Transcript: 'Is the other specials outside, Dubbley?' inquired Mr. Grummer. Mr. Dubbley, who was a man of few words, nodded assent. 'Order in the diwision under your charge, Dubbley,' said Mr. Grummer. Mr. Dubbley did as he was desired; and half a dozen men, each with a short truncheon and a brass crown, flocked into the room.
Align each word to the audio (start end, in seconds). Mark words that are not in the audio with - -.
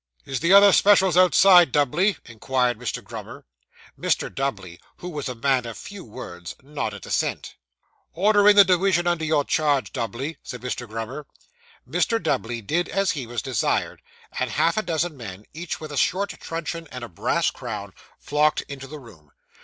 'Is 0.25 0.39
the 0.39 0.51
other 0.51 0.73
specials 0.73 1.15
outside, 1.15 1.71
Dubbley?' 1.71 2.17
inquired 2.25 2.79
Mr. 2.79 3.03
Grummer. 3.03 3.45
Mr. 3.99 4.33
Dubbley, 4.33 4.79
who 4.97 5.09
was 5.09 5.29
a 5.29 5.35
man 5.35 5.67
of 5.67 5.77
few 5.77 6.03
words, 6.03 6.55
nodded 6.63 7.05
assent. 7.05 7.53
'Order 8.13 8.49
in 8.49 8.55
the 8.55 8.65
diwision 8.65 9.05
under 9.05 9.23
your 9.25 9.45
charge, 9.45 9.93
Dubbley,' 9.93 10.37
said 10.41 10.61
Mr. 10.61 10.87
Grummer. 10.87 11.27
Mr. 11.87 12.19
Dubbley 12.19 12.63
did 12.65 12.89
as 12.89 13.11
he 13.11 13.27
was 13.27 13.43
desired; 13.43 14.01
and 14.39 14.49
half 14.49 14.75
a 14.75 14.81
dozen 14.81 15.15
men, 15.15 15.45
each 15.53 15.79
with 15.79 15.91
a 15.91 15.97
short 15.97 16.31
truncheon 16.39 16.87
and 16.91 17.03
a 17.03 17.07
brass 17.07 17.51
crown, 17.51 17.93
flocked 18.17 18.61
into 18.61 18.87
the 18.87 18.97
room. 18.97 19.29